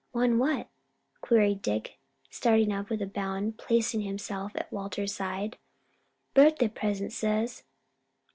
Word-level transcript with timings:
"One 0.13 0.39
what?" 0.39 0.67
queried 1.21 1.61
Dick, 1.61 1.99
starting 2.31 2.71
up 2.73 2.89
and 2.89 2.99
with 2.99 3.01
one 3.01 3.09
bound 3.09 3.59
placing 3.59 4.01
himself 4.01 4.51
at 4.55 4.73
Walter's 4.73 5.13
side. 5.13 5.59
"Birthday 6.33 6.69
present, 6.69 7.11
sahs. 7.13 7.61